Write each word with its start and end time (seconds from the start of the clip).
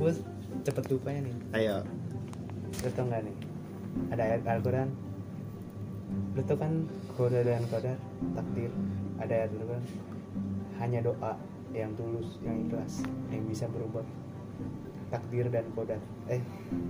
gue 0.00 0.12
cepet 0.64 0.84
lupanya 0.88 1.20
nih 1.28 1.36
ayo. 1.60 1.76
Lu 2.80 2.88
tau 2.96 3.04
nggak 3.04 3.20
nih 3.28 3.36
ada 4.08 4.22
ayat 4.24 4.40
Al-Quran. 4.48 4.88
Lu 6.32 6.40
tau 6.48 6.56
kan 6.56 6.72
koda 7.20 7.40
dan 7.44 7.62
kodar 7.68 7.98
takdir? 8.32 8.72
Ada 9.20 9.32
ayat 9.44 9.50
Al-Quran 9.52 9.84
hanya 10.80 11.00
doa 11.04 11.36
yang 11.76 11.92
tulus 11.94 12.40
yang 12.40 12.56
ikhlas 12.64 13.04
yang 13.28 13.44
bisa 13.44 13.68
berubah. 13.68 14.02
Takdir 15.12 15.52
dan 15.52 15.68
kodar 15.76 16.00
eh 16.32 16.40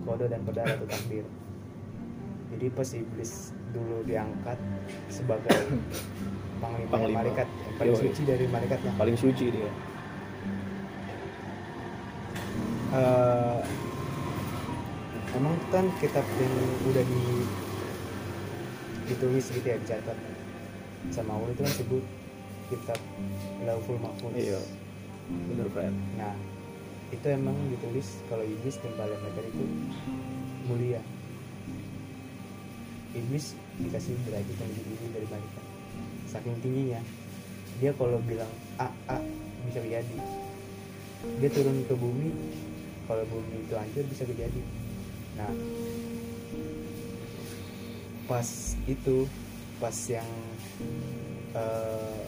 kodo 0.06 0.30
dan 0.30 0.46
kodar 0.46 0.70
atau 0.70 0.86
takdir. 0.86 1.26
Jadi 2.54 2.66
pas 2.70 2.88
iblis 2.94 3.54
dulu 3.70 4.02
diangkat 4.06 4.58
sebagai 5.10 5.50
panglima, 6.62 6.90
Panglima. 6.94 7.16
malaikat 7.22 7.46
yang 7.46 7.74
paling 7.78 7.96
suci 7.98 8.22
dari 8.22 8.44
malaikatnya. 8.46 8.92
Paling 8.94 9.18
suci 9.18 9.46
dia 9.50 9.70
eh 12.90 13.58
emang 15.38 15.54
kan 15.70 15.86
kitab 16.02 16.26
yang 16.42 16.54
udah 16.90 17.04
di 17.06 17.24
ditulis 19.06 19.46
gitu 19.50 19.66
ya 19.66 19.78
dicatat 19.78 20.18
sama 21.14 21.38
Allah 21.38 21.50
itu 21.54 21.62
kan 21.62 21.74
sebut 21.74 22.04
kitab 22.70 22.98
Lauful 23.66 23.98
Mahfuz. 23.98 24.34
iya 24.34 24.60
bener 25.50 25.66
friend 25.70 25.94
Nah, 26.18 26.34
itu 27.10 27.26
emang 27.26 27.54
ditulis 27.70 28.22
kalau 28.30 28.46
iblis 28.46 28.78
dan 28.78 28.92
para 28.94 29.14
malaikat 29.18 29.44
itu 29.50 29.64
mulia. 30.70 31.02
Iblis 33.10 33.58
dikasih 33.82 34.14
derajat 34.26 34.54
yang 34.54 34.70
lebih 34.70 34.84
tinggi 34.86 35.08
dari 35.10 35.26
malaikat. 35.26 35.64
Saking 36.30 36.56
tingginya, 36.62 37.00
dia 37.82 37.90
kalau 37.98 38.22
bilang 38.22 38.50
A 38.78 38.86
A 39.10 39.18
bisa 39.66 39.82
terjadi. 39.82 40.18
Dia 41.42 41.50
turun 41.50 41.82
ke 41.90 41.94
bumi, 41.98 42.30
kalau 43.10 43.26
bumi 43.26 43.66
itu 43.66 43.74
hancur 43.74 44.06
bisa 44.06 44.22
terjadi. 44.22 44.62
Nah, 45.34 45.50
pas 48.30 48.78
itu, 48.86 49.26
pas 49.82 49.96
yang 50.06 50.30
eh, 51.58 52.22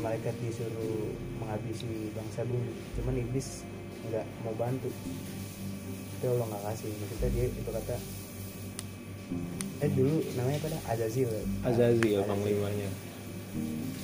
malaikat 0.00 0.32
disuruh 0.40 1.12
menghabisi 1.36 2.16
bangsa 2.16 2.48
bumi. 2.48 2.72
Cuman 2.96 3.20
iblis 3.20 3.68
nggak 4.08 4.24
mau 4.48 4.56
bantu. 4.56 4.88
Itu 6.16 6.24
Allah 6.32 6.48
nggak 6.48 6.64
kasih. 6.72 6.88
Maksudnya 6.88 7.28
dia 7.36 7.44
itu 7.52 7.68
kata 7.68 7.96
eh 9.78 9.90
dulu 9.92 10.16
namanya 10.32 10.64
pada 10.64 10.78
Azazil? 10.96 11.28
Azazil. 11.60 12.24
panglimanya. 12.24 12.88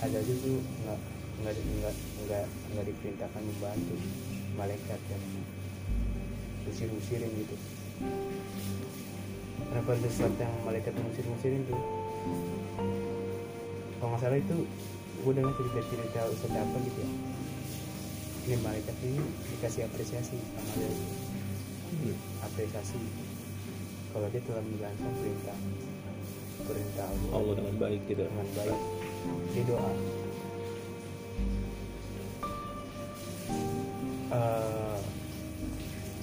Azazil 0.05 0.37
tuh 0.45 0.61
nggak 0.61 1.01
nggak 1.41 1.55
nggak 1.57 1.95
nggak 2.29 2.45
nggak 2.69 2.85
diperintahkan 2.93 3.43
membantu 3.49 3.97
malaikat 4.55 5.01
yang 5.11 5.25
usir-usirin 6.71 7.31
gitu. 7.35 7.57
Karena 9.69 9.83
pada 9.83 10.09
saat 10.11 10.35
yang 10.39 10.55
malaikat 10.63 10.93
mengusir-usirin 10.95 11.63
tuh? 11.67 11.83
Kalau 13.99 14.09
nggak 14.15 14.21
salah 14.23 14.39
itu 14.39 14.57
gue 15.25 15.33
dengar 15.33 15.55
cerita-cerita 15.57 16.21
ustadz 16.31 16.59
apa 16.59 16.77
gitu 16.85 17.01
ya. 17.03 17.11
Ini 18.45 18.57
malaikat 18.61 18.97
ini 19.03 19.25
dikasih 19.57 19.89
apresiasi 19.89 20.37
sama 20.37 20.73
dia 20.77 20.93
Hmm. 21.95 22.17
apresiasi. 22.43 22.99
Kalau 24.11 24.27
dia 24.31 24.43
telah 24.43 24.63
menjalankan 24.67 25.13
perintah 25.15 25.59
perintah 26.65 27.07
Allah 27.07 27.35
Allah 27.39 27.55
dengan 27.61 27.75
baik 27.79 28.01
gitu 28.11 28.23
dengan 28.27 28.49
baik. 28.59 28.81
Dia 29.55 29.63
doa 29.69 29.91
Eh, 34.35 34.99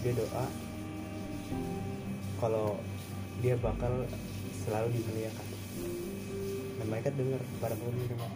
dia 0.03 0.11
doa 0.11 0.45
kalau 2.43 2.75
dia 3.39 3.55
bakal 3.55 4.03
selalu 4.67 4.99
dimuliakan. 4.99 5.47
Dan 6.75 6.85
malaikat 6.91 7.13
dengar 7.15 7.39
para 7.63 7.77
penghuni 7.77 8.03
dengar 8.11 8.31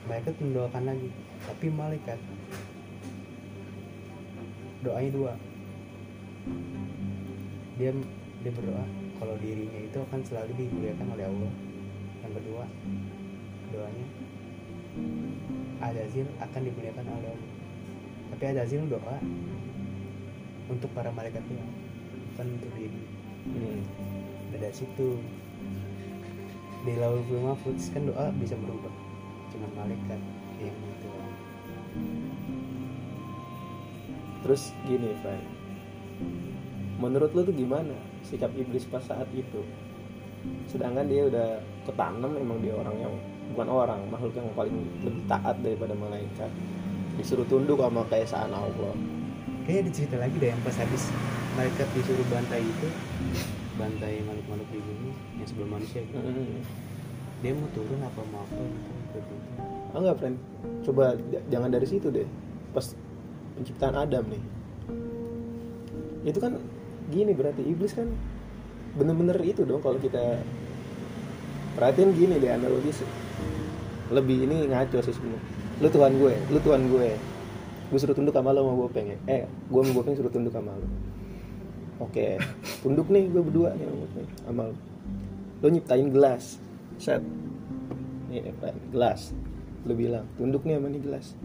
malaikat 0.00 0.34
mendoakan 0.42 0.84
lagi 0.90 1.08
tapi 1.48 1.66
malaikat 1.72 2.20
doanya 4.84 5.10
dua. 5.16 5.32
Dia 7.80 7.90
dia 8.44 8.52
berdoa 8.52 8.84
kalau 9.16 9.34
dirinya 9.40 9.80
itu 9.80 9.96
akan 9.96 10.20
selalu 10.28 10.52
dimuliakan 10.60 11.08
oleh 11.16 11.24
Allah. 11.24 11.52
Yang 12.20 12.32
kedua 12.36 12.64
doanya 13.72 14.06
Azazil 15.80 16.28
akan 16.36 16.60
dimuliakan 16.68 17.06
oleh 17.16 17.30
Allah 17.32 17.59
tapi 18.34 18.42
Azazil 18.50 18.86
doa 18.86 19.18
untuk 20.70 20.90
para 20.94 21.10
malaikat 21.10 21.42
doang 21.50 21.72
bukan 22.34 22.46
untuk 22.56 22.72
diri 22.78 23.20
Hmm. 23.40 23.80
dari 24.52 24.74
situ. 24.74 25.16
Di 26.80 26.92
laul 26.96 27.24
mahfuz 27.24 27.92
kan 27.92 28.04
doa 28.08 28.32
bisa 28.36 28.56
berubah. 28.56 28.92
Cuman 29.52 29.70
malaikat 29.76 30.20
yang 30.60 30.76
itu. 30.76 31.10
Terus 34.40 34.62
gini 34.88 35.12
Fai. 35.20 35.40
Menurut 37.00 37.32
lu 37.32 37.40
tuh 37.44 37.56
gimana 37.56 37.96
sikap 38.24 38.52
iblis 38.56 38.84
pas 38.88 39.04
saat 39.04 39.28
itu? 39.32 39.64
Sedangkan 40.68 41.08
dia 41.08 41.28
udah 41.28 41.60
ketanam 41.84 42.32
emang 42.36 42.60
dia 42.64 42.76
orang 42.76 42.96
yang 42.96 43.14
bukan 43.52 43.68
orang 43.68 44.00
makhluk 44.08 44.36
yang 44.36 44.48
paling 44.56 44.76
lebih 45.04 45.24
taat 45.28 45.56
daripada 45.60 45.92
malaikat 45.96 46.48
disuruh 47.18 47.46
tunduk 47.48 47.80
sama 47.80 48.06
keesaan 48.06 48.52
Allah 48.54 48.94
kayaknya 49.64 49.80
ada 49.86 49.90
cerita 49.94 50.16
lagi 50.18 50.36
deh 50.38 50.50
yang 50.50 50.62
pas 50.66 50.76
habis 50.78 51.02
malaikat 51.58 51.88
disuruh 51.94 52.26
bantai 52.30 52.62
itu 52.62 52.88
bantai 53.78 54.20
makhluk-makhluk 54.26 54.68
di 54.70 54.80
bumi 54.84 55.10
yang 55.40 55.48
sebelum 55.48 55.68
manusia 55.78 56.04
gitu. 56.04 56.20
Hmm. 56.20 56.62
dia 57.40 57.52
mau 57.56 57.68
turun 57.72 58.00
apa 58.04 58.20
mau 58.28 58.44
apa 58.44 58.60
gitu 58.60 58.90
Begitu. 59.10 59.34
Ah 59.90 59.98
enggak 59.98 60.16
friend 60.22 60.36
coba 60.86 61.04
jangan 61.50 61.70
dari 61.72 61.86
situ 61.88 62.08
deh 62.12 62.28
pas 62.70 62.86
penciptaan 63.58 63.96
Adam 63.96 64.24
nih 64.30 64.42
itu 66.28 66.38
kan 66.38 66.60
gini 67.08 67.32
berarti 67.32 67.64
iblis 67.64 67.96
kan 67.96 68.06
bener-bener 68.94 69.38
itu 69.42 69.64
dong 69.64 69.80
kalau 69.80 69.96
kita 69.96 70.42
perhatiin 71.78 72.12
gini 72.12 72.36
deh 72.36 72.50
analogis 72.52 73.02
lebih 74.10 74.44
ini 74.46 74.66
ngaco 74.68 74.98
sih 75.00 75.14
sebenarnya 75.14 75.59
lu 75.80 75.88
tuhan 75.88 76.12
gue 76.20 76.34
lu 76.52 76.58
tuhan 76.60 76.82
gue. 76.92 77.08
Gue 77.90 77.98
suruh 77.98 78.14
tunduk 78.14 78.36
sama 78.36 78.54
lo 78.54 78.62
sama 78.62 78.74
Bopeng 78.86 79.06
ya. 79.10 79.18
Eh 79.26 79.42
gue 79.48 79.80
sama 79.80 79.92
Bopeng 79.96 80.14
suruh 80.14 80.32
tunduk 80.32 80.52
sama 80.52 80.76
lo 80.76 80.88
oke 82.00 82.40
tunduk 82.80 83.12
nih 83.12 83.28
gue 83.28 83.42
berdua 83.44 83.76
nih 83.76 83.86
sama 84.48 84.72
lo 84.72 84.76
lo 85.60 85.66
nyiptain 85.68 86.08
gelas. 86.08 86.56
Set. 87.00 87.20
Nih 88.28 88.52
Fran, 88.60 88.76
gelas. 88.92 89.32
Lu 89.84 89.92
bilang 89.96 90.24
tunduk 90.36 90.64
nih 90.64 90.80
sama 90.80 90.88
nih 90.88 91.00
gelas. 91.00 91.36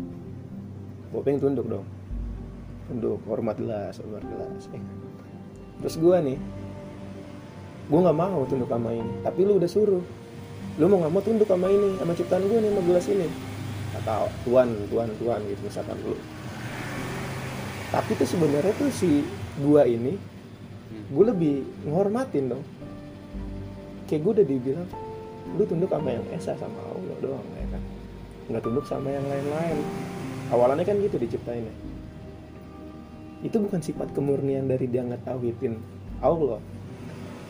Bopeng 1.12 1.40
tunduk 1.40 1.68
dong. 1.68 1.88
Tunduk 2.92 3.20
hormat 3.28 3.56
gelas 3.60 4.00
hormat 4.00 4.24
gelas. 4.24 4.68
Eh. 4.76 4.84
terus 5.84 6.00
gue 6.00 6.18
nih 6.24 6.40
gue 7.86 8.00
nggak 8.00 8.18
mau 8.18 8.48
tunduk 8.48 8.72
sama 8.72 8.96
ini 8.96 9.14
tapi 9.24 9.48
lu 9.48 9.60
udah 9.60 9.70
suruh. 9.72 10.04
Lu 10.76 10.92
mau 10.92 11.00
nggak 11.00 11.14
mau 11.16 11.24
tunduk 11.24 11.48
sama 11.48 11.68
ini 11.72 11.96
sama 12.00 12.12
ciptaan 12.16 12.44
gue 12.48 12.60
nih 12.60 12.70
sama 12.72 12.82
gelas 12.84 13.08
ini 13.08 13.55
atau 14.06 14.30
tuan 14.46 14.70
tuan 14.94 15.10
tuan 15.18 15.42
gitu 15.50 15.66
misalkan 15.66 15.98
lu 16.06 16.14
tapi 17.96 18.12
tuh 18.18 18.28
sebenarnya 18.28 18.74
tuh 18.76 18.92
si 18.92 19.24
dua 19.62 19.88
ini 19.88 20.20
gue 21.06 21.26
lebih 21.26 21.56
nghormatin 21.86 22.52
dong. 22.52 22.64
Kayak 24.10 24.22
gue 24.22 24.32
udah 24.42 24.48
dibilang 24.48 24.90
lu 25.56 25.64
tunduk 25.64 25.88
sama 25.94 26.10
yang 26.12 26.26
esa 26.34 26.58
sama 26.58 26.76
Allah 26.92 27.18
doang 27.22 27.46
ya 27.56 27.68
kan? 27.72 27.84
Nggak 28.52 28.64
tunduk 28.68 28.86
sama 28.90 29.08
yang 29.14 29.26
lain-lain. 29.26 29.78
Awalannya 30.52 30.86
kan 30.86 31.00
gitu 31.00 31.16
diciptainnya. 31.16 31.74
Itu 33.46 33.62
bukan 33.62 33.80
sifat 33.80 34.12
kemurnian 34.12 34.68
dari 34.68 34.90
dia 34.90 35.06
nggak 35.06 35.24
tauhidin 35.24 35.78
Allah 36.20 36.60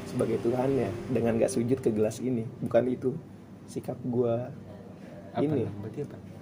sebagai 0.05 0.37
Tuhannya 0.43 0.91
dengan 1.09 1.41
nggak 1.41 1.51
sujud 1.51 1.79
ke 1.79 1.89
gelas 1.89 2.19
ini. 2.19 2.43
Bukan 2.61 2.85
itu 2.91 3.17
sikap 3.65 3.97
gua 4.05 4.51
apa? 5.33 5.41
ini. 5.41 5.65
Bang? 5.65 5.75
berarti 5.81 5.99
apa 6.05 6.34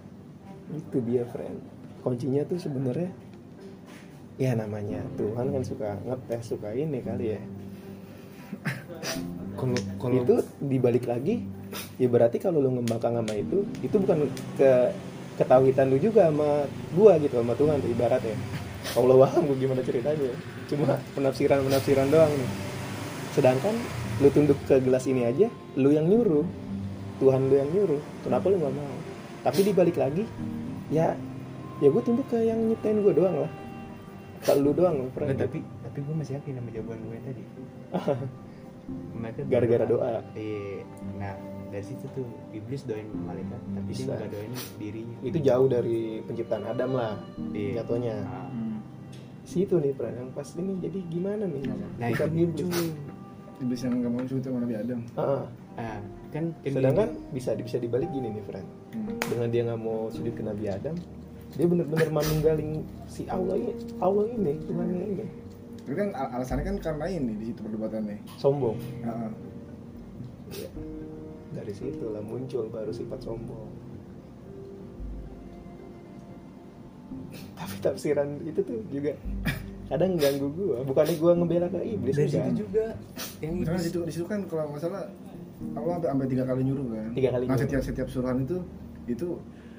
itu 0.71 0.97
dia 1.03 1.23
friend. 1.27 1.59
Kuncinya 2.03 2.43
tuh 2.47 2.59
sebenarnya 2.59 3.11
ya 4.35 4.57
namanya 4.57 5.05
Tuhan 5.13 5.53
kan 5.53 5.61
suka 5.61 5.89
ngetes 6.03 6.55
suka 6.55 6.73
ini 6.73 6.99
kali 7.03 7.37
ya. 7.37 7.41
Kalau 9.53 9.77
kalau 10.01 10.15
itu 10.19 10.35
dibalik 10.59 11.05
lagi 11.05 11.45
ya 12.01 12.09
berarti 12.09 12.41
kalau 12.41 12.61
lu 12.61 12.73
ngembangkan 12.79 13.21
sama 13.21 13.33
itu 13.37 13.65
itu 13.85 13.95
bukan 14.01 14.29
ke 14.57 14.71
ketahuitan 15.37 15.89
lu 15.89 15.97
juga 15.97 16.29
sama 16.29 16.65
gua 16.93 17.17
gitu 17.21 17.39
sama 17.39 17.53
Tuhan 17.55 17.79
tuh 17.81 17.89
ibaratnya. 17.93 18.37
Allah 18.93 19.15
paham 19.23 19.41
gua 19.47 19.57
gimana 19.57 19.81
ceritanya. 19.85 20.33
Cuma 20.67 20.97
penafsiran 21.15 21.63
penafsiran 21.63 22.07
doang 22.09 22.33
nih. 22.33 22.51
Sedangkan 23.33 23.75
lu 24.21 24.29
tunduk 24.29 24.57
ke 24.69 24.77
gelas 24.81 25.05
ini 25.09 25.25
aja 25.25 25.47
lu 25.77 25.93
yang 25.93 26.09
nyuruh. 26.09 26.45
Tuhan 27.21 27.47
lu 27.47 27.55
yang 27.55 27.69
nyuruh. 27.71 28.01
Kenapa 28.25 28.49
lu 28.49 28.57
nggak 28.59 28.73
mau 28.73 28.95
tapi 29.43 29.59
dibalik 29.61 29.95
lagi 29.95 30.23
ya 30.89 31.13
ya 31.79 31.87
gue 31.87 32.01
tunduk 32.01 32.27
ke 32.27 32.39
yang 32.39 32.59
nyiptain 32.63 33.03
gue 33.03 33.13
doang 33.13 33.43
lah 33.43 33.51
kalau 34.41 34.59
lu 34.59 34.71
doang 34.71 34.95
lu 34.97 35.07
pernah 35.11 35.35
tapi 35.35 35.59
tapi 35.83 35.99
gue 35.99 36.15
masih 36.15 36.33
yakin 36.39 36.57
sama 36.57 36.69
jawaban 36.71 36.97
gue 36.99 37.13
yang 37.13 37.25
tadi 37.25 37.43
mereka 39.15 39.39
Gara-gara 39.47 39.85
doa. 39.87 40.13
iya 40.33 40.83
nah 41.15 41.33
dari 41.71 41.85
situ 41.87 42.05
tuh 42.13 42.27
iblis 42.51 42.83
doain 42.83 43.07
malaikat 43.23 43.57
tapi 43.57 43.89
dia 43.89 43.97
Bisa. 43.97 44.13
nggak 44.13 44.29
doain 44.29 44.51
dirinya 44.77 45.17
itu 45.23 45.37
jauh 45.39 45.67
dari 45.67 45.99
penciptaan 46.23 46.63
Adam 46.67 46.91
lah 46.93 47.13
Iya. 47.51 47.81
jatuhnya 47.81 48.15
Nah, 48.23 48.47
situ 49.43 49.75
nih 49.75 49.91
peran 49.91 50.15
yang 50.15 50.29
pas 50.31 50.47
ini 50.55 50.79
jadi 50.79 50.99
gimana 51.09 51.43
nih 51.43 51.61
nah 51.67 52.07
Bukan 52.07 52.29
itu 52.31 52.43
iblis. 52.43 52.63
lucu. 52.63 52.65
iblis 53.59 53.79
yang 53.81 53.93
nggak 53.99 54.11
mau 54.11 54.23
sama 54.23 54.57
Nabi 54.61 54.75
Adam 54.75 54.99
Ah, 55.15 55.43
ah 55.79 55.99
kan 56.29 56.49
kan 56.61 56.71
sedangkan 56.73 57.09
gini, 57.11 57.31
bisa 57.31 57.49
bisa 57.55 57.77
dibalik 57.77 58.09
gini 58.09 58.27
nih 58.33 58.43
friend 58.43 58.67
hmm. 58.67 58.82
Dengan 59.27 59.47
dia 59.49 59.61
nggak 59.65 59.79
mau 59.81 60.07
sujud 60.13 60.33
ke 60.33 60.43
Nabi 60.45 60.69
Adam 60.69 60.95
dia 61.53 61.65
bener-bener 61.69 62.09
manunggaling 62.09 62.81
si 63.05 63.29
Allah 63.29 63.53
ini 63.61 63.73
Allah 64.01 64.25
ini 64.25 64.53
Tuhannya 64.65 65.05
ini. 65.05 65.25
Tapi 65.85 65.93
kan 65.99 66.09
al- 66.17 66.31
alasannya 66.41 66.65
kan 66.65 66.77
karena 66.81 67.05
ini 67.11 67.33
di 67.37 67.45
situ 67.51 67.59
perdebatannya. 67.61 68.17
Sombong. 68.41 68.77
Heeh. 69.05 69.31
Iya. 70.53 70.69
dari 71.53 71.73
situ 71.73 72.09
lah 72.09 72.25
muncul 72.25 72.65
baru 72.73 72.89
sifat 72.89 73.21
sombong. 73.21 73.69
Tapi 77.53 77.75
tafsiran 77.85 78.41
itu 78.41 78.59
tuh 78.65 78.81
juga 78.89 79.13
kadang 79.93 80.17
ganggu 80.17 80.49
gua. 80.57 80.81
Bukannya 80.81 81.15
gua 81.21 81.31
ngebela 81.37 81.67
ke 81.69 81.79
iblis 81.85 82.17
dari 82.17 82.33
situ 82.33 82.65
juga 82.65 82.97
yang 83.45 83.61
Karena 83.61 83.77
di 83.77 83.77
iblis 83.77 83.83
situ, 83.85 83.99
di 84.01 84.13
situ 84.17 84.25
kan 84.25 84.41
kalau 84.49 84.73
nggak 84.73 84.81
salah 84.81 85.05
Allah 85.73 85.93
sampai, 85.99 86.09
sampai 86.11 86.27
tiga 86.29 86.43
kali 86.45 86.61
nyuruh 86.65 86.87
kan. 86.91 87.09
Tiga 87.15 87.29
kali 87.33 87.43
Nah 87.47 87.57
setiap 87.57 87.81
setiap 87.81 88.07
suruhan 88.09 88.37
itu 88.43 88.57
itu 89.09 89.27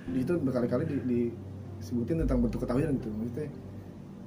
di 0.05 0.19
situ 0.21 0.35
berkali-kali 0.37 0.85
di, 0.85 0.97
disebutin 1.09 2.21
tentang 2.25 2.45
bentuk 2.45 2.61
ketahuan 2.61 2.93
gitu 3.01 3.09
maksudnya 3.09 3.49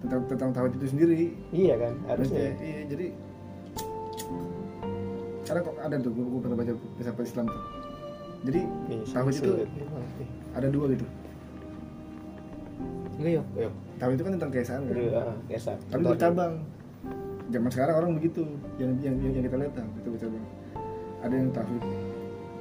tentang 0.01 0.19
tentang 0.25 0.49
tauhid 0.53 0.73
itu 0.77 0.87
sendiri. 0.89 1.13
iya 1.53 1.73
kan 1.77 1.93
Maksudnya, 2.01 2.09
harusnya 2.09 2.45
iya 2.61 2.81
jadi 2.89 3.07
karena 5.47 5.59
kok 5.63 5.75
ada 5.79 5.95
tuh 6.01 6.11
gue 6.11 6.41
pernah 6.43 6.57
baca 6.59 6.73
kisah 6.97 7.13
Islam 7.23 7.45
tuh. 7.47 7.63
Jadi 8.45 8.61
nih 8.65 8.99
tauhid 9.05 9.35
itu 9.37 9.51
maaf 9.93 10.11
nih. 10.17 10.29
ada 10.57 10.67
dua 10.69 10.85
gitu. 10.93 11.05
enggak 13.17 13.33
yuk 13.41 13.45
yuk 13.57 13.73
Tauhid 13.97 14.15
itu 14.21 14.23
kan 14.29 14.33
tentang 14.37 14.51
keesaan 14.53 14.81
kan. 14.85 14.95
Ah, 15.17 15.35
Esa. 15.49 15.73
Tapi 15.89 16.01
bercabang. 16.05 16.53
Zaman 17.49 17.69
sekarang 17.73 17.95
orang 17.97 18.11
begitu. 18.13 18.45
Yang 18.77 18.91
yang 19.01 19.15
yang, 19.17 19.43
kita 19.49 19.57
lihat 19.57 19.73
lah, 19.73 19.85
itu 19.97 20.09
bercabang. 20.13 20.43
Ada 21.19 21.33
yang 21.33 21.49
tauhid 21.49 21.83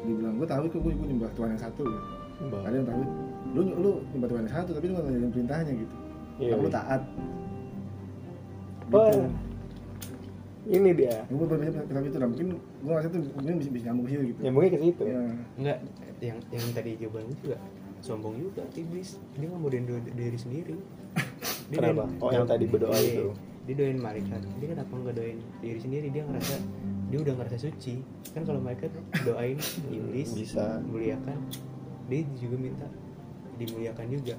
dibilang 0.02 0.34
gue 0.34 0.46
tauhid 0.46 0.70
kok 0.70 0.80
gue, 0.80 0.92
gue 0.92 1.06
nyembah 1.06 1.30
Tuhan 1.32 1.48
yang 1.50 1.62
satu 1.62 1.82
gitu. 1.82 2.00
Mbak. 2.42 2.60
Ada 2.62 2.74
yang 2.74 2.86
tauhid 2.86 3.10
lu 3.48 3.62
lu 3.74 3.90
nyembah 4.10 4.28
Tuhan 4.28 4.42
yang 4.42 4.54
satu 4.54 4.70
tapi 4.72 4.84
lu 4.84 4.92
nggak 4.92 5.04
ngelakuin 5.06 5.32
perintahnya 5.32 5.72
gitu. 5.74 5.94
Iya, 6.36 6.50
Tapi 6.50 6.60
lu 6.60 6.68
iya. 6.68 6.74
taat. 6.74 7.02
Wah, 8.86 9.10
Gitu. 9.10 9.22
ini 10.68 10.90
dia 10.94 11.26
Gue 11.26 11.42
berbeda 11.42 11.78
tapi 11.84 12.06
itu 12.06 12.18
mungkin 12.20 12.46
gue 12.54 12.86
ngerasa 12.88 13.08
tuh 13.08 13.20
mungkin 13.34 13.54
bisa, 13.56 13.70
bisa 13.72 13.84
nyambung 13.84 14.04
ke 14.04 14.10
situ 14.12 14.22
gitu. 14.26 14.40
nyambungnya 14.40 14.70
ke 14.70 14.80
situ 14.80 15.02
Ya. 15.04 15.20
enggak 15.56 15.78
yang 16.20 16.38
yang 16.50 16.66
tadi 16.70 16.90
jawaban 16.96 17.26
juga 17.36 17.56
sombong 17.98 18.34
juga 18.36 18.62
iblis 18.72 19.08
dia 19.32 19.46
nggak 19.48 19.58
mau 19.58 19.68
doain 19.68 19.84
do- 19.84 20.12
diri 20.12 20.34
sendiri 20.36 20.74
Dia 21.68 21.76
Kenapa? 21.76 22.06
doain- 22.06 22.18
Oh, 22.20 22.30
yang 22.30 22.46
tadi 22.46 22.64
berdoa 22.64 22.94
Iya, 22.94 23.10
itu. 23.12 23.26
dia 23.64 23.74
doain 23.76 23.98
malaikat 24.00 24.38
dia 24.52 24.68
kenapa 24.68 24.92
nggak 24.92 25.14
doain 25.14 25.38
diri 25.60 25.78
sendiri 25.80 26.06
dia 26.08 26.22
ngerasa 26.24 26.54
dia 27.06 27.18
udah 27.22 27.34
ngerasa 27.38 27.56
suci. 27.70 28.02
Kan 28.34 28.42
kalau 28.42 28.60
malaikat 28.60 28.90
doain 29.22 29.58
iblis 29.88 30.30
Bisa. 30.34 30.82
muliakan 30.82 31.38
dia 32.06 32.22
juga 32.38 32.56
minta 32.58 32.86
dimuliakan 33.56 34.06
juga. 34.10 34.34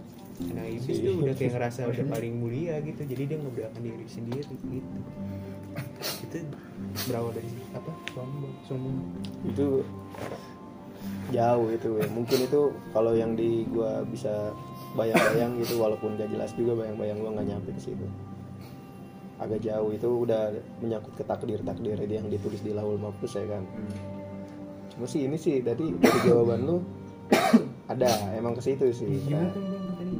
Nah 0.54 0.66
iblis 0.68 0.98
Si- 1.00 1.04
tuh 1.04 1.14
udah 1.24 1.36
kayak 1.36 1.54
ngerasa 1.58 1.80
udah 1.90 2.06
paling 2.12 2.34
mulia 2.38 2.76
gitu. 2.84 3.02
Jadi 3.08 3.24
dia 3.28 3.38
ngemuliakan 3.40 3.82
diri 3.82 4.08
sendiri 4.08 4.44
gitu. 4.52 4.98
Itu 6.28 6.38
berawal 7.10 7.32
dari 7.34 7.50
apa? 7.74 7.92
Sombong. 8.14 8.54
Sombong. 8.68 8.98
Itu 9.48 9.68
jauh 11.32 11.68
itu 11.72 11.90
ya. 12.00 12.08
Mungkin 12.12 12.40
itu 12.48 12.62
kalau 12.92 13.12
yang 13.16 13.36
di 13.36 13.64
gua 13.72 14.04
bisa 14.08 14.52
bayang-bayang 14.96 15.60
gitu 15.62 15.78
walaupun 15.78 16.18
gak 16.18 16.32
jelas 16.32 16.52
juga 16.58 16.74
bayang-bayang 16.84 17.20
gua 17.22 17.32
nggak 17.38 17.48
nyampe 17.54 17.70
ke 17.76 17.82
situ 17.92 18.08
agak 19.38 19.60
jauh. 19.64 19.90
Itu 19.94 20.26
udah 20.26 20.54
menyangkut 20.82 21.14
ke 21.18 21.24
takdir 21.26 21.62
takdir 21.62 21.98
yang 22.06 22.28
ditulis 22.30 22.62
di 22.62 22.74
lahul 22.74 22.98
mahfuz 22.98 23.38
ya 23.38 23.46
kan? 23.46 23.64
Cuma 24.94 25.06
sih 25.06 25.30
ini 25.30 25.38
sih 25.38 25.62
tadi 25.62 25.94
dari 25.98 26.20
jawaban 26.26 26.66
lu 26.66 26.78
ada 27.94 28.10
emang 28.34 28.58
ke 28.58 28.62
situ 28.62 28.90
sih. 28.94 29.10
Kan 29.30 29.54
tadi? 29.98 30.18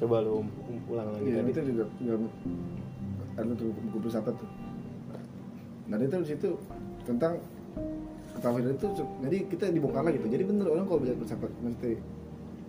Coba 0.00 0.24
lu 0.24 0.44
ulang 0.90 1.08
lagi 1.16 1.24
Iya, 1.32 1.40
tadi 1.40 1.50
itu 1.52 1.60
juga, 1.72 1.84
ada 3.34 3.52
tuh 3.56 3.70
buku 3.88 3.98
filsafat 4.08 4.34
tuh. 4.36 4.50
Nah 5.88 5.96
itu 6.00 6.16
di 6.22 6.28
situ 6.28 6.48
tentang 7.04 7.36
tauhid 8.40 8.76
itu 8.76 8.88
jadi 9.24 9.36
kita 9.48 9.64
dibongkar 9.72 10.02
lagi 10.04 10.20
gitu. 10.20 10.28
Jadi 10.32 10.44
bener 10.48 10.66
orang 10.68 10.86
kalau 10.88 11.00
belajar 11.02 11.16
filsafat 11.20 11.50
mesti 11.60 11.90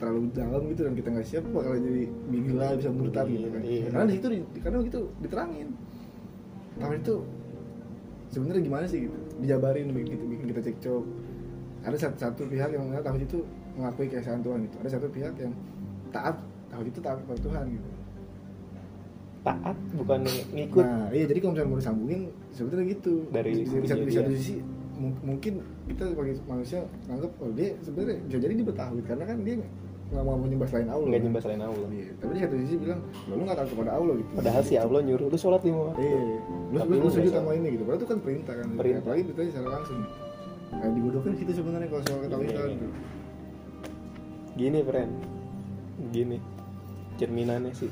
terlalu 0.06 0.30
dalam 0.38 0.62
gitu 0.70 0.82
dan 0.86 0.94
kita 0.94 1.10
nggak 1.10 1.26
siap 1.26 1.44
bakal 1.50 1.74
jadi 1.82 2.06
gila 2.30 2.68
bisa 2.78 2.90
murtad 2.94 3.26
gitu 3.26 3.50
kan. 3.50 3.62
Iya. 3.66 3.86
Karena 3.90 4.06
di 4.06 4.14
situ 4.14 4.28
karena 4.62 4.78
gitu 4.86 5.02
diterangin. 5.26 5.68
Tauhid 6.78 7.02
itu 7.02 7.16
sebenarnya 8.30 8.62
gimana 8.62 8.86
sih 8.86 9.00
gitu? 9.10 9.18
Dijabarin 9.42 9.90
bikin 9.90 10.14
kita, 10.14 10.24
bikin 10.30 10.46
kita 10.54 10.62
cekcok. 10.70 11.04
Ada 11.90 11.98
satu, 11.98 12.16
satu 12.22 12.42
pihak 12.46 12.70
yang 12.70 12.86
menganggap 12.86 13.10
tauhid 13.10 13.26
itu 13.26 13.40
mengakui 13.74 14.06
keesaan 14.06 14.46
Tuhan 14.46 14.60
gitu. 14.70 14.76
Ada 14.86 14.90
satu 14.94 15.08
pihak 15.10 15.34
yang 15.42 15.54
taat 16.14 16.38
tauhid 16.70 16.94
itu 16.94 17.00
taat 17.02 17.18
kepada 17.26 17.42
Tuhan 17.42 17.66
gitu. 17.74 17.90
taat 19.46 19.78
bukan 19.94 20.26
ngikut 20.58 20.82
Nah, 20.82 21.06
iya 21.14 21.30
jadi 21.30 21.38
kalau 21.38 21.54
misalnya 21.54 21.70
mau 21.70 21.78
disambungin 21.78 22.22
sebetulnya 22.50 22.86
gitu. 22.94 23.14
Dari 23.30 23.52
di, 23.54 23.62
di, 23.62 23.78
di, 23.86 24.38
sisi 24.42 24.58
mung- 24.98 25.22
mungkin 25.22 25.62
kita 25.86 26.04
sebagai 26.10 26.34
manusia 26.50 26.82
nganggap 27.06 27.32
oh 27.44 27.52
dia 27.54 27.78
sebenarnya 27.86 28.18
bisa 28.26 28.38
jadi 28.42 28.54
dia 28.58 28.66
bertauhid 28.66 29.06
karena 29.06 29.24
kan 29.30 29.38
dia 29.46 29.56
nggak 30.06 30.22
mau 30.22 30.38
menyembah 30.38 30.68
selain 30.70 30.88
Allah. 30.88 31.08
nggak 31.10 31.22
nyembah 31.22 31.42
selain 31.42 31.62
Allah 31.62 31.88
Iya, 31.90 32.10
tapi 32.16 32.32
di 32.32 32.40
satu 32.40 32.56
sisi 32.62 32.76
bilang, 32.78 33.00
"Loh, 33.26 33.36
lu 33.36 33.44
nggak 33.44 33.58
taat 33.58 33.70
kepada 33.74 33.92
Allah 33.92 34.14
gitu. 34.16 34.30
padahal 34.32 34.62
si 34.62 34.74
Allah 34.78 35.00
nyuruh 35.02 35.28
lu 35.28 35.38
sholat 35.38 35.62
lima 35.62 35.80
waktu 35.90 36.02
Iya, 36.02 36.20
lu 36.72 36.78
Tapi 36.78 36.92
lu, 36.92 36.96
lu 36.96 37.04
lu 37.04 37.10
sujud 37.10 37.32
sama 37.32 37.52
ini 37.54 37.68
gitu. 37.74 37.84
Padahal 37.84 38.00
itu 38.00 38.08
kan 38.08 38.20
perintah 38.22 38.54
kan. 38.54 38.68
Perintah. 38.76 39.02
Apalagi 39.02 39.24
kita 39.26 39.42
secara 39.48 39.68
langsung. 39.74 40.00
Nah, 40.68 40.90
dibodohkan 40.92 41.32
gitu 41.34 41.52
sebenarnya 41.54 41.88
kalau 41.88 42.04
soal 42.04 42.20
ketahuan 42.22 42.46
Iya, 42.46 42.64
iya. 42.68 42.90
gini 44.56 44.80
friend 44.82 45.12
gini 46.10 46.38
cerminannya 47.16 47.72
sih 47.72 47.92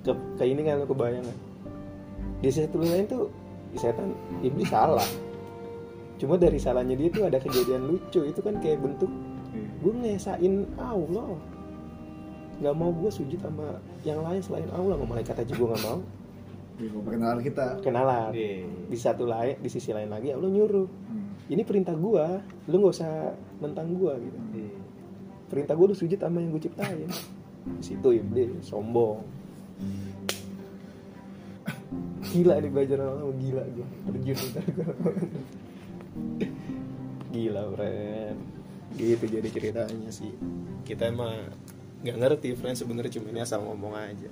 ke, 0.00 0.10
ke 0.10 0.44
ini 0.44 0.62
kan 0.62 0.78
lu 0.78 0.86
kebayang 0.86 1.22
kan 1.22 1.36
di 2.38 2.48
satu 2.48 2.78
lain 2.78 3.06
tuh 3.06 3.30
setan 3.74 4.10
iblis 4.40 4.66
salah 4.66 5.06
cuma 6.16 6.34
dari 6.34 6.58
salahnya 6.58 6.94
dia 6.94 7.06
tuh 7.08 7.26
ada 7.26 7.38
kejadian 7.38 7.86
lucu 7.86 8.22
itu 8.22 8.40
kan 8.40 8.58
kayak 8.58 8.80
bentuk 8.80 9.10
Iya. 9.10 9.27
Gue 9.78 9.92
ngesain 9.94 10.54
Allah. 10.78 11.38
Nggak 12.58 12.74
mau 12.74 12.90
gue 12.90 13.10
sujud 13.10 13.38
sama 13.38 13.78
yang 14.02 14.22
lain 14.22 14.42
selain 14.42 14.66
Allah. 14.74 14.98
Mau 14.98 15.06
malaikat 15.06 15.38
aja 15.38 15.52
gue 15.54 15.68
nggak 15.68 15.84
mau. 15.86 16.02
Iya, 16.78 16.94
perkenalan 17.02 17.42
kita. 17.42 17.66
kenalan 17.82 18.30
Iya. 18.30 18.62
di 18.86 18.94
satu 18.94 19.26
lain 19.26 19.58
di 19.58 19.66
sisi 19.66 19.90
lain 19.90 20.14
lagi 20.14 20.30
Allah 20.30 20.46
nyuruh. 20.46 20.86
Hmm. 20.86 21.50
ini 21.50 21.66
perintah 21.66 21.98
gue 21.98 22.26
lu 22.70 22.74
nggak 22.78 22.94
usah 22.94 23.34
nentang 23.58 23.98
gue 23.98 24.14
gitu. 24.22 24.38
Iya. 24.54 24.78
perintah 25.50 25.74
gue 25.74 25.86
lu 25.90 25.96
sujud 25.98 26.18
sama 26.22 26.38
yang 26.38 26.54
gue 26.54 26.62
ciptain. 26.62 27.10
Di 27.66 27.82
situ 27.82 28.08
iblis 28.14 28.62
sombong. 28.62 29.26
Gila 32.28 32.60
nih 32.60 32.70
belajar 32.70 33.00
lama 33.00 33.32
gila 33.40 33.64
gue 33.72 33.86
terjun 34.04 34.36
ntar 34.52 34.64
gila 37.32 37.62
friend 37.72 38.57
gitu 38.96 39.24
jadi 39.28 39.48
ceritanya 39.50 40.08
sih. 40.08 40.32
Kita 40.86 41.10
emang 41.10 41.52
nggak 41.98 42.16
ngerti 42.16 42.48
friend 42.54 42.78
sebenarnya 42.78 43.18
cuma 43.18 43.34
ini 43.34 43.42
asal 43.42 43.58
ngomong 43.66 43.98
aja 43.98 44.30